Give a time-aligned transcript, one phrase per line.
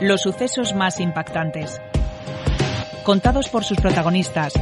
[0.00, 1.80] Los sucesos más impactantes.
[3.02, 4.52] Contados por sus protagonistas,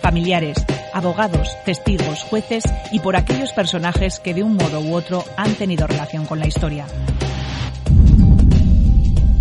[0.00, 5.54] familiares, abogados, testigos, jueces y por aquellos personajes que de un modo u otro han
[5.54, 6.86] tenido relación con la historia.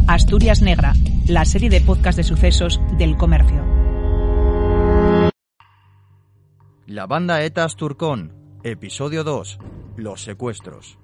[0.07, 0.93] Asturias Negra,
[1.27, 3.63] la serie de podcast de sucesos del comercio.
[6.87, 8.33] La banda ETA Turcón,
[8.63, 9.59] episodio 2,
[9.97, 10.97] Los secuestros.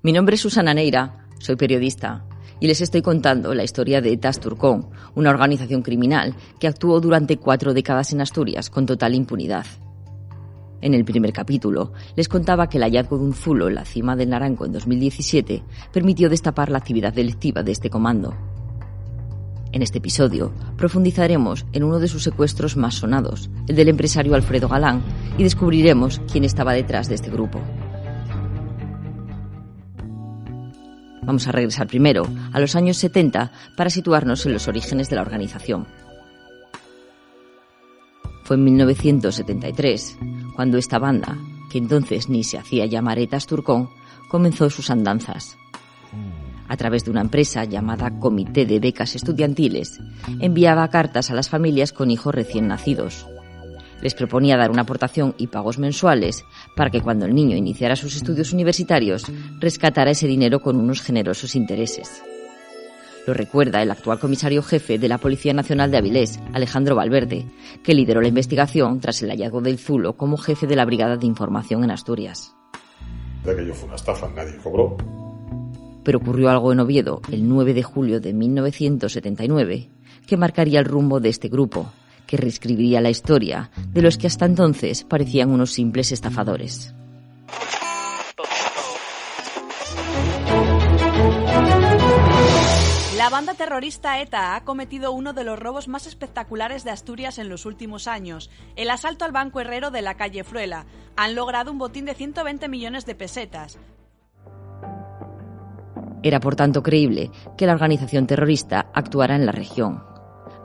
[0.00, 2.24] Mi nombre es Susana Neira soy periodista
[2.60, 7.36] y les estoy contando la historia de ETA Turcón, una organización criminal que actuó durante
[7.36, 9.66] cuatro décadas en Asturias con total impunidad.
[10.80, 14.16] En el primer capítulo les contaba que el hallazgo de un zulo en la cima
[14.16, 15.62] del Naranco en 2017
[15.92, 18.34] permitió destapar la actividad delictiva de este comando.
[19.72, 24.68] En este episodio profundizaremos en uno de sus secuestros más sonados, el del empresario Alfredo
[24.68, 25.02] Galán,
[25.36, 27.60] y descubriremos quién estaba detrás de este grupo.
[31.24, 35.22] Vamos a regresar primero a los años 70 para situarnos en los orígenes de la
[35.22, 35.86] organización.
[38.44, 40.18] Fue en 1973
[40.54, 41.36] cuando esta banda,
[41.70, 43.88] que entonces ni se hacía llamar Etas Turcón,
[44.28, 45.56] comenzó sus andanzas.
[46.68, 50.00] A través de una empresa llamada Comité de Becas Estudiantiles,
[50.40, 53.26] enviaba cartas a las familias con hijos recién nacidos.
[54.04, 56.44] Les proponía dar una aportación y pagos mensuales
[56.76, 59.24] para que cuando el niño iniciara sus estudios universitarios
[59.60, 62.22] rescatara ese dinero con unos generosos intereses.
[63.26, 67.46] Lo recuerda el actual comisario jefe de la Policía Nacional de Avilés, Alejandro Valverde,
[67.82, 71.26] que lideró la investigación tras el hallazgo del Zulo como jefe de la Brigada de
[71.26, 72.54] Información en Asturias.
[73.42, 74.98] De fue una estafa, nadie cobró.
[76.02, 79.88] Pero ocurrió algo en Oviedo el 9 de julio de 1979
[80.26, 81.90] que marcaría el rumbo de este grupo
[82.26, 86.94] que reescribiría la historia de los que hasta entonces parecían unos simples estafadores.
[93.24, 97.48] La banda terrorista ETA ha cometido uno de los robos más espectaculares de Asturias en
[97.48, 100.84] los últimos años, el asalto al Banco Herrero de la calle Fruela.
[101.16, 103.78] Han logrado un botín de 120 millones de pesetas.
[106.22, 110.04] Era por tanto creíble que la organización terrorista actuara en la región.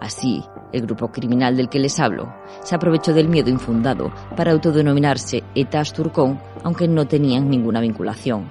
[0.01, 5.43] Así, el grupo criminal del que les hablo se aprovechó del miedo infundado para autodenominarse
[5.55, 8.49] Etas Turcón, aunque no tenían ninguna vinculación.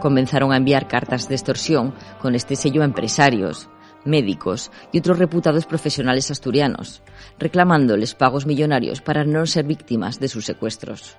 [0.00, 3.68] Comenzaron a enviar cartas de extorsión con este sello a empresarios,
[4.04, 7.02] médicos y otros reputados profesionales asturianos,
[7.38, 11.16] reclamándoles pagos millonarios para no ser víctimas de sus secuestros.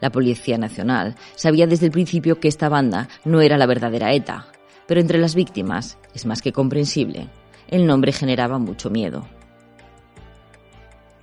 [0.00, 4.46] La Policía Nacional sabía desde el principio que esta banda no era la verdadera ETA,
[4.86, 7.28] pero entre las víctimas es más que comprensible
[7.68, 9.26] el nombre generaba mucho miedo.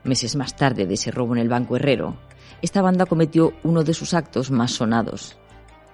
[0.04, 2.16] Meses más tarde de ese robo en el Banco Herrero,
[2.62, 5.38] esta banda cometió uno de sus actos más sonados.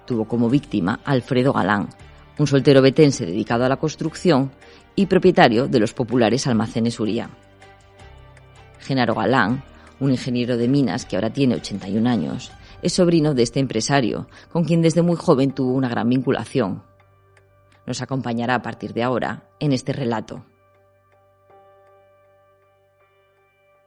[0.05, 1.89] Tuvo como víctima Alfredo Galán,
[2.37, 4.51] un soltero betense dedicado a la construcción
[4.95, 7.29] y propietario de los populares almacenes Uría.
[8.79, 9.63] Genaro Galán,
[9.99, 12.51] un ingeniero de minas que ahora tiene 81 años,
[12.81, 16.83] es sobrino de este empresario, con quien desde muy joven tuvo una gran vinculación
[17.85, 20.45] nos acompañará a partir de ahora en este relato.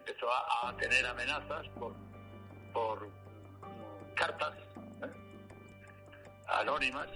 [0.01, 1.95] Empezó a, tener amenazas por,
[2.73, 3.09] por
[4.15, 4.55] cartas
[5.03, 5.11] ¿eh?
[6.49, 7.09] anónimas,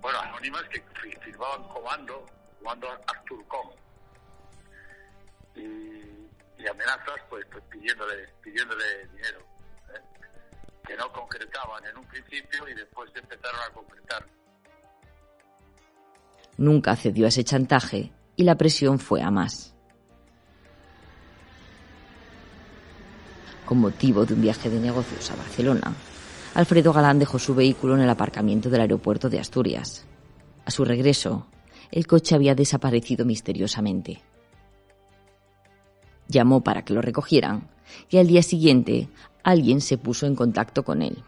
[0.00, 0.82] bueno, anónimas que
[1.20, 2.26] firmaban comando,
[2.58, 3.70] comando Arturcom.
[5.54, 6.24] Y,
[6.58, 9.40] y amenazas pues, pues pidiéndole, pidiéndole dinero,
[9.94, 10.00] ¿eh?
[10.86, 14.26] que no concretaban en un principio y después empezaron a concretar.
[16.56, 19.74] Nunca cedió a ese chantaje y la presión fue a más.
[23.64, 25.94] Con motivo de un viaje de negocios a Barcelona,
[26.54, 30.06] Alfredo Galán dejó su vehículo en el aparcamiento del aeropuerto de Asturias.
[30.64, 31.46] A su regreso,
[31.90, 34.22] el coche había desaparecido misteriosamente.
[36.28, 37.68] Llamó para que lo recogieran
[38.08, 39.08] y al día siguiente
[39.42, 41.22] alguien se puso en contacto con él.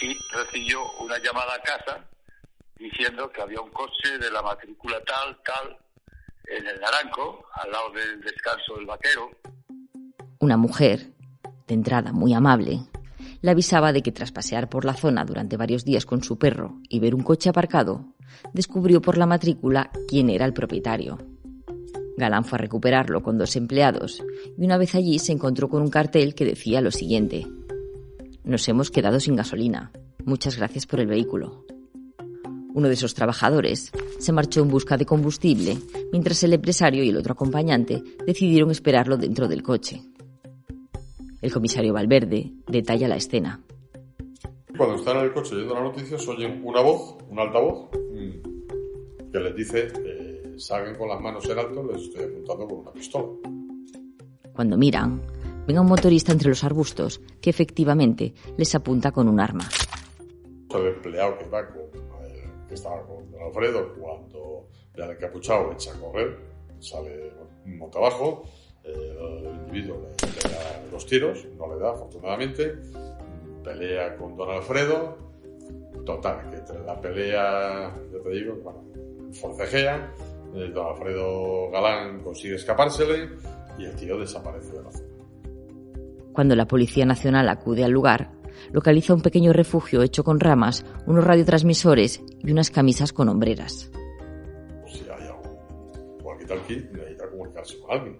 [0.00, 2.04] Sí, recibió una llamada a casa
[2.80, 5.76] diciendo que había un coche de la matrícula tal, tal,
[6.46, 9.30] en el Naranco, al lado del descanso del vaquero.
[10.38, 11.12] Una mujer,
[11.68, 12.80] de entrada muy amable,
[13.42, 16.78] le avisaba de que tras pasear por la zona durante varios días con su perro
[16.88, 18.14] y ver un coche aparcado,
[18.52, 21.18] descubrió por la matrícula quién era el propietario.
[22.16, 24.22] Galán fue a recuperarlo con dos empleados
[24.58, 27.46] y una vez allí se encontró con un cartel que decía lo siguiente.
[28.44, 29.92] Nos hemos quedado sin gasolina.
[30.24, 31.64] Muchas gracias por el vehículo.
[32.80, 35.76] Uno de esos trabajadores se marchó en busca de combustible,
[36.12, 40.00] mientras el empresario y el otro acompañante decidieron esperarlo dentro del coche.
[41.42, 43.60] El comisario Valverde detalla la escena.
[44.78, 47.90] Cuando están en el coche oyendo las noticias, oyen una voz, un altavoz,
[49.30, 52.92] que les dice, eh, salgan con las manos en alto, les estoy apuntando con una
[52.92, 53.26] pistola.
[54.54, 55.20] Cuando miran,
[55.66, 59.68] ven a un motorista entre los arbustos que efectivamente les apunta con un arma.
[60.70, 62.29] El empleado que va con, eh,
[62.70, 66.38] que estaba con don Alfredo, cuando ya el encapuchado echa a correr,
[66.78, 67.32] sale
[67.66, 68.44] monta abajo,
[68.84, 72.76] eh, el individuo le, le da los tiros, no le da afortunadamente,
[73.64, 75.18] pelea con don Alfredo,
[76.06, 78.84] total, que entre la pelea, ya te digo, bueno,
[79.32, 80.14] forcejea,
[80.54, 83.30] eh, don Alfredo Galán consigue escapársele
[83.78, 85.08] y el tío desaparece de la zona.
[86.32, 88.29] Cuando la Policía Nacional acude al lugar,
[88.72, 93.90] localiza un pequeño refugio hecho con ramas, unos radiotransmisores y unas camisas con hombreras.
[94.86, 95.58] Si hay algún
[96.22, 98.18] walkie-talkie, necesita comunicarse con alguien.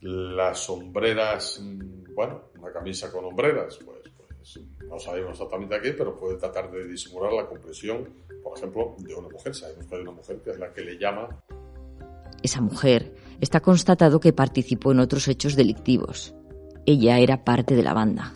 [0.00, 5.92] Las sombreras, mm, bueno, una camisa con hombreras, pues, pues no sabemos exactamente a qué,
[5.92, 8.08] pero puede tratar de disimular la compresión,
[8.42, 9.54] por ejemplo, de una mujer.
[9.54, 11.28] Sabemos que hay una mujer que es la que le llama
[12.42, 16.34] Esa mujer está constatado que participó en otros hechos delictivos.
[16.84, 18.32] Ella era parte de la banda.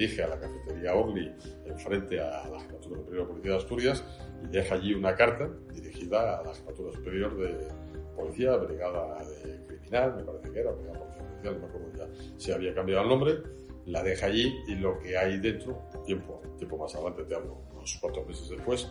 [0.00, 1.30] Dirige a la cafetería Orly
[1.66, 4.04] enfrente a la Jefatura Superior de Policía de Asturias
[4.42, 7.68] y deja allí una carta dirigida a la Jefatura Superior de
[8.16, 12.08] Policía, Brigada de Criminal, me parece que era, Brigada Policía Judicial, no me acuerdo ya
[12.38, 13.42] si había cambiado el nombre,
[13.84, 17.98] la deja allí y lo que hay dentro, tiempo, tiempo más adelante, te hablo, unos
[18.00, 18.88] cuatro meses después,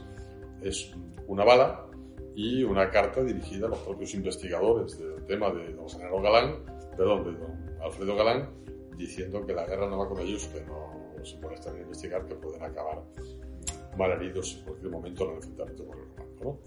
[0.62, 0.94] es
[1.26, 1.88] una bala
[2.36, 6.64] y una carta dirigida a los propios investigadores del tema de don Galán,
[6.96, 8.50] perdón, de don Alfredo Galán,
[9.00, 12.26] diciendo que la guerra no va con ellos, que no se puede estar a investigar,
[12.26, 13.02] que pueden acabar
[13.98, 16.60] mal heridos en cualquier momento en el enfrentamiento con el comando.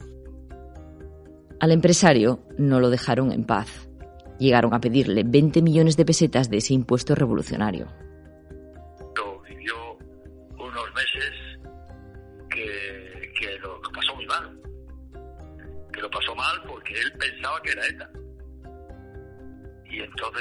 [1.61, 3.89] Al empresario no lo dejaron en paz.
[4.39, 7.87] Llegaron a pedirle 20 millones de pesetas de ese impuesto revolucionario.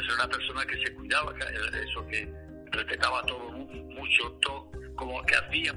[0.01, 1.33] Entonces era una persona que se cuidaba,
[1.88, 2.33] eso que
[2.71, 5.74] respetaba todo mu- mucho, todo como que hacía,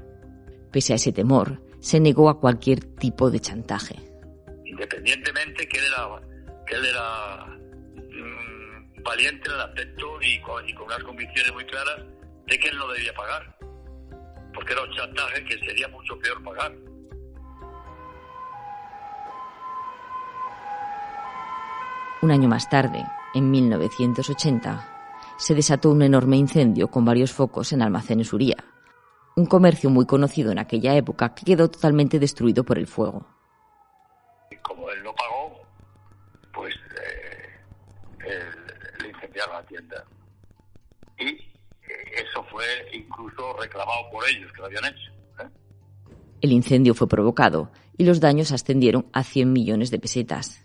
[0.71, 3.95] Pese a ese temor, se negó a cualquier tipo de chantaje.
[4.65, 6.21] independientemente que él era,
[6.67, 11.65] que él era mm, valiente en el aspecto y con, y con unas convicciones muy
[11.65, 12.01] claras
[12.47, 13.55] de que él no debía pagar.
[14.53, 16.73] Porque era un chantaje que sería mucho peor pagar.
[22.21, 23.03] Un año más tarde,
[23.35, 24.91] en 1980,
[25.37, 28.55] se desató un enorme incendio con varios focos en Almacenes Uría,
[29.35, 33.27] un comercio muy conocido en aquella época que quedó totalmente destruido por el fuego.
[34.63, 35.61] Como él no pagó,
[36.53, 40.05] pues eh, él- le incendiaron la tienda.
[41.19, 41.43] Y eh,
[42.15, 45.11] eso fue incluso reclamado por ellos, que lo habían hecho.
[45.41, 45.49] ¿eh?
[46.41, 50.64] El incendio fue provocado y los daños ascendieron a 100 millones de pesetas.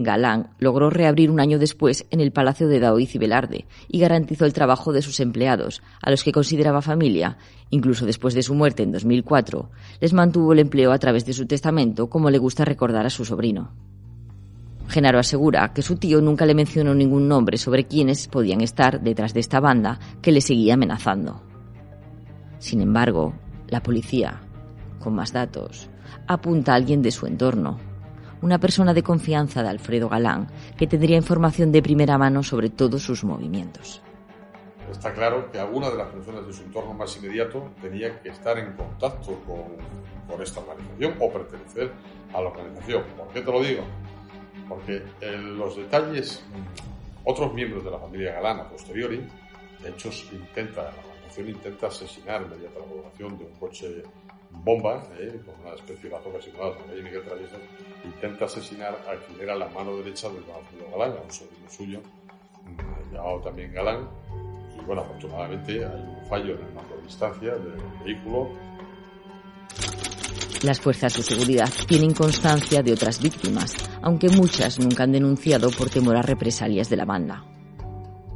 [0.00, 4.44] Galán logró reabrir un año después en el Palacio de Daoiz y Velarde y garantizó
[4.44, 7.36] el trabajo de sus empleados, a los que consideraba familia.
[7.70, 11.46] Incluso después de su muerte en 2004, les mantuvo el empleo a través de su
[11.46, 13.72] testamento, como le gusta recordar a su sobrino.
[14.86, 19.34] Genaro asegura que su tío nunca le mencionó ningún nombre sobre quienes podían estar detrás
[19.34, 21.42] de esta banda que le seguía amenazando.
[22.60, 23.34] Sin embargo,
[23.66, 24.42] la policía,
[25.00, 25.90] con más datos,
[26.28, 27.87] apunta a alguien de su entorno,
[28.42, 33.02] una persona de confianza de Alfredo Galán, que tendría información de primera mano sobre todos
[33.02, 34.02] sus movimientos.
[34.90, 38.58] Está claro que alguna de las personas de su entorno más inmediato tenía que estar
[38.58, 39.76] en contacto con,
[40.26, 41.92] con esta organización o pertenecer
[42.32, 43.02] a la organización.
[43.16, 43.82] ¿Por qué te lo digo?
[44.68, 46.42] Porque en los detalles,
[47.24, 49.28] otros miembros de la familia Galán a posteriori,
[49.82, 54.02] de hecho, intenta, la organización intenta asesinar mediante la colaboración de un coche
[54.50, 57.56] bomba, eh, con una especie de bazooka simulada con calle Miguel Travieso,
[58.04, 62.00] intenta asesinar a quien era la mano derecha del Alfredo Galán, a un sobrino suyo,
[62.64, 64.08] mm, llamado también Galán,
[64.78, 68.48] y bueno, afortunadamente hay un fallo en de distancia del vehículo.
[70.62, 75.88] Las fuerzas de seguridad tienen constancia de otras víctimas, aunque muchas nunca han denunciado por
[75.88, 77.44] temor a represalias de la banda.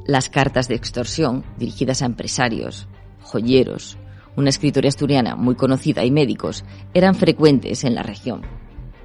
[0.07, 2.89] Las cartas de extorsión, dirigidas a empresarios,
[3.23, 3.99] joyeros,
[4.37, 8.43] una escritora asturiana muy conocida y médicos, eran frecuentes en la región.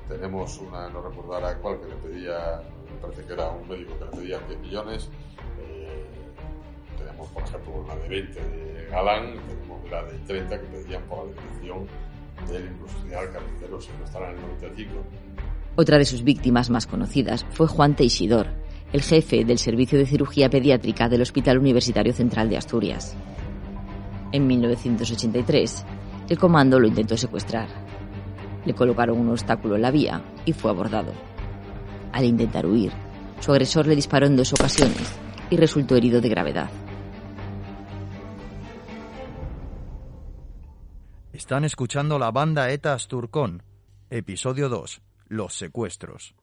[0.08, 2.62] Tenemos una, no recordar a cuál, que le pedía,
[2.94, 5.10] me parece que era un médico que le pedía 10 millones.
[5.60, 6.06] Eh,
[6.98, 11.28] tenemos, por ejemplo, la de 20 de Galán, tenemos la de 30 que pedían por
[11.28, 11.88] la dirección
[12.50, 14.92] del industrial carnicero, si no estará en el 95.
[15.76, 18.48] Otra de sus víctimas más conocidas fue Juan Teixidor,
[18.94, 23.16] el jefe del Servicio de Cirugía Pediátrica del Hospital Universitario Central de Asturias.
[24.32, 25.86] En 1983,
[26.30, 27.68] el comando lo intentó secuestrar.
[28.66, 31.14] Le colocaron un obstáculo en la vía y fue abordado.
[32.12, 32.92] Al intentar huir,
[33.40, 35.16] su agresor le disparó en dos ocasiones
[35.50, 36.70] y resultó herido de gravedad.
[41.32, 43.64] Están escuchando la banda ETA Asturcón,
[44.10, 46.36] episodio 2, Los secuestros.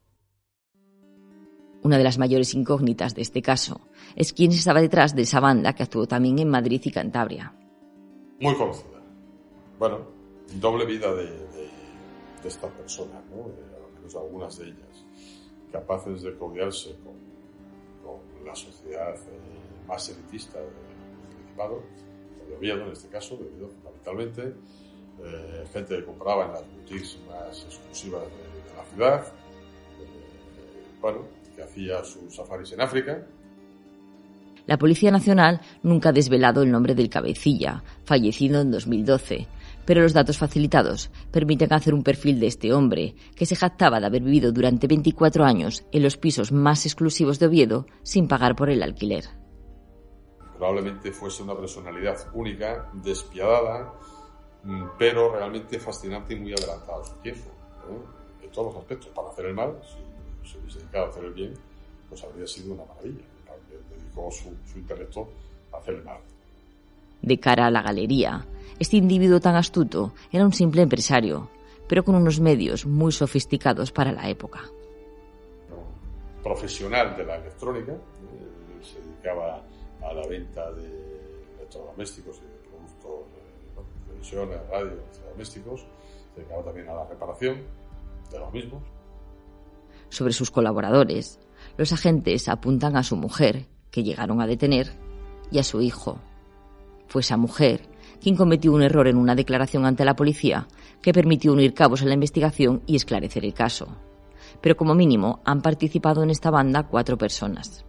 [1.82, 3.82] Una de las mayores incógnitas de este caso
[4.16, 7.52] es quién estaba detrás de esa banda que actuó también en Madrid y Cantabria.
[8.40, 9.00] Muy conocida.
[9.78, 10.06] Bueno,
[10.54, 11.70] doble vida de, de,
[12.42, 13.48] de estas personas, ¿no?
[13.48, 15.04] Eh, al menos algunas de ellas,
[15.72, 17.14] capaces de codearse con,
[18.44, 20.68] la sociedad eh, más elitista del
[21.34, 21.82] Principado,
[22.46, 24.54] de Oviedo en este caso, debido fundamentalmente,
[25.22, 29.26] eh, gente que compraba en las boutiques más exclusivas de, de la ciudad,
[29.98, 31.22] eh, bueno,
[31.56, 33.26] que hacía sus safaris en África,
[34.66, 39.46] la Policía Nacional nunca ha desvelado el nombre del cabecilla, fallecido en 2012,
[39.84, 44.06] pero los datos facilitados permiten hacer un perfil de este hombre, que se jactaba de
[44.06, 48.70] haber vivido durante 24 años en los pisos más exclusivos de Oviedo sin pagar por
[48.70, 49.24] el alquiler.
[50.56, 53.92] Probablemente fuese una personalidad única, despiadada,
[54.62, 57.50] mm, pero realmente fascinante y muy adelantada a su tiempo,
[58.42, 59.08] en todos los aspectos.
[59.08, 59.78] Para hacer el mal,
[60.42, 61.52] si se hubiese dedicado a hacer el bien,
[62.08, 63.33] pues habría sido una maravilla
[64.14, 65.28] dedicó su, su intelecto
[65.72, 66.18] a hacer el mal.
[67.22, 68.46] De cara a la galería,
[68.78, 71.48] este individuo tan astuto era un simple empresario,
[71.88, 74.62] pero con unos medios muy sofisticados para la época.
[75.70, 77.98] Un profesional de la electrónica, eh,
[78.82, 79.62] se dedicaba
[80.02, 85.80] a la venta de electrodomésticos y de productos de bueno, televisiones, radio, electrodomésticos,
[86.34, 87.62] se dedicaba también a la reparación
[88.30, 88.82] de los mismos.
[90.10, 91.40] Sobre sus colaboradores,
[91.76, 94.90] los agentes apuntan a su mujer, que llegaron a detener,
[95.52, 96.18] y a su hijo.
[97.06, 97.88] Fue esa mujer
[98.20, 100.66] quien cometió un error en una declaración ante la policía
[101.00, 103.86] que permitió unir cabos en la investigación y esclarecer el caso.
[104.60, 107.84] Pero como mínimo han participado en esta banda cuatro personas.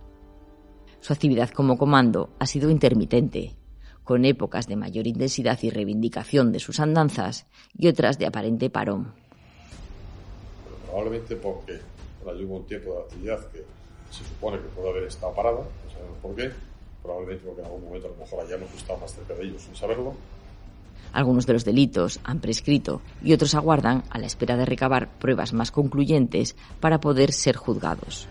[0.99, 3.55] Su actividad como comando ha sido intermitente,
[4.03, 9.11] con épocas de mayor intensidad y reivindicación de sus andanzas y otras de aparente parón.
[10.85, 11.79] Probablemente porque
[12.23, 13.63] hubo un tiempo de actividad que
[14.11, 15.63] se supone que puede haber estado parada,
[15.95, 16.51] sabemos por qué,
[17.01, 19.75] probablemente porque en algún momento a lo mejor hayamos estado más cerca de ellos sin
[19.75, 20.13] saberlo.
[21.13, 25.53] Algunos de los delitos han prescrito y otros aguardan a la espera de recabar pruebas
[25.53, 28.27] más concluyentes para poder ser juzgados.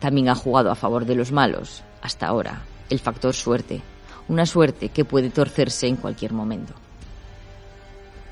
[0.00, 3.82] También ha jugado a favor de los malos, hasta ahora, el factor suerte,
[4.28, 6.72] una suerte que puede torcerse en cualquier momento.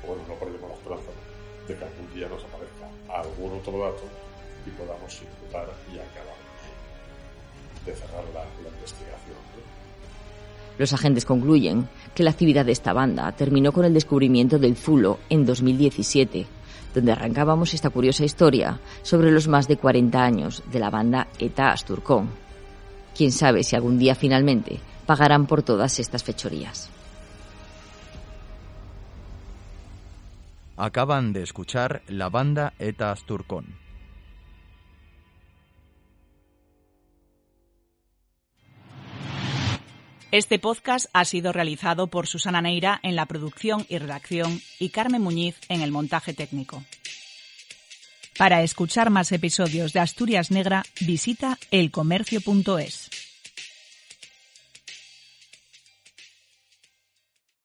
[0.05, 1.11] Bueno, no perdemos la esperanza
[1.67, 4.03] de que algún día nos aparezca algún otro dato
[4.65, 5.67] y podamos imputar
[7.87, 9.37] de, cerrar la, la investigación.
[9.55, 10.77] ¿no?
[10.77, 15.19] Los agentes concluyen que la actividad de esta banda terminó con el descubrimiento del Zulo
[15.29, 16.45] en 2017,
[16.93, 21.71] donde arrancábamos esta curiosa historia sobre los más de 40 años de la banda ETA
[21.71, 22.29] Asturcón.
[23.15, 26.89] Quién sabe si algún día finalmente pagarán por todas estas fechorías.
[30.75, 33.86] Acaban de escuchar la banda ETA Asturcón.
[40.31, 45.21] Este podcast ha sido realizado por Susana Neira en la producción y redacción y Carmen
[45.21, 46.83] Muñiz en el montaje técnico.
[48.37, 53.09] Para escuchar más episodios de Asturias Negra, visita elcomercio.es.